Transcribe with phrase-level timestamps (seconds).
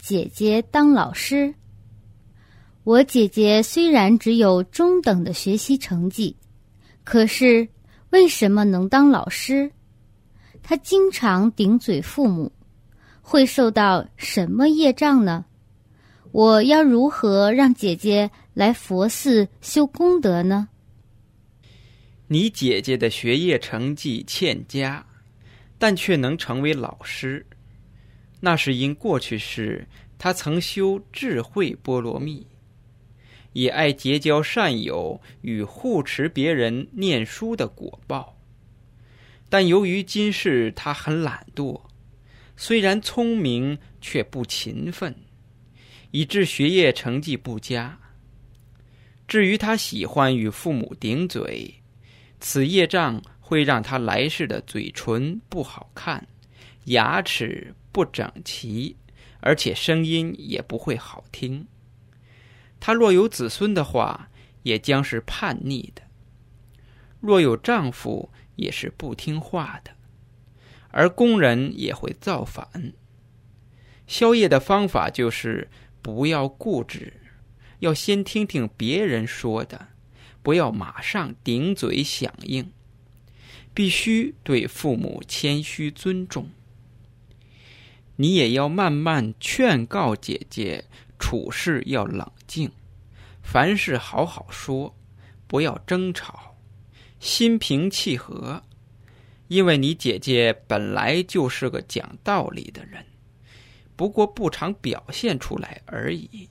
[0.00, 1.54] 姐姐当老师。
[2.84, 6.34] 我姐姐虽然只有中等的学习成绩，
[7.04, 7.68] 可是
[8.10, 9.70] 为什么能当老师？
[10.62, 12.50] 她经常顶嘴父母，
[13.20, 15.44] 会受到什么业障呢？
[16.30, 20.68] 我要如何让姐姐来佛寺修功德呢？
[22.26, 25.04] 你姐姐的学业成绩欠佳，
[25.78, 27.44] 但却能成为老师，
[28.40, 29.86] 那是因过去世
[30.18, 32.46] 他曾修智慧波罗蜜，
[33.52, 38.36] 也爱结交善友与护持别人念书的果报。
[39.48, 41.80] 但由于今世他很懒惰，
[42.56, 45.14] 虽然聪明却不勤奋。
[46.10, 47.98] 以致学业成绩不佳。
[49.26, 51.74] 至于他喜欢与父母顶嘴，
[52.40, 56.26] 此业障会让他来世的嘴唇不好看，
[56.86, 58.94] 牙齿不整齐，
[59.40, 61.66] 而且声音也不会好听。
[62.78, 64.30] 他若有子孙的话，
[64.62, 66.04] 也将是叛逆的；
[67.18, 69.90] 若有丈夫，也是不听话的，
[70.92, 72.92] 而工人也会造反。
[74.06, 75.68] 宵夜的方法就是。
[76.00, 77.12] 不要固执，
[77.80, 79.88] 要先听听别人说的，
[80.42, 82.70] 不要马上顶嘴响应。
[83.74, 86.48] 必须对父母谦虚尊重。
[88.20, 90.84] 你也要慢慢劝告姐姐，
[91.20, 92.68] 处事要冷静，
[93.44, 94.92] 凡事好好说，
[95.46, 96.56] 不要争吵，
[97.20, 98.60] 心平气和。
[99.46, 103.06] 因为你姐姐本来就是个讲道理的人。
[103.94, 106.48] 不过不常表现出来而已。